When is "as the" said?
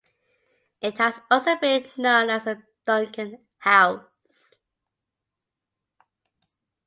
2.31-2.63